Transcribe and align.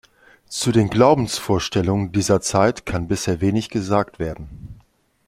Zu 0.47 0.71
den 0.71 0.89
Glaubensvorstellungen 0.89 2.11
dieser 2.11 2.41
Zeit 2.41 2.87
kann 2.87 3.07
bisher 3.07 3.39
wenig 3.39 3.69
gesagt 3.69 4.17
werden. 4.17 4.81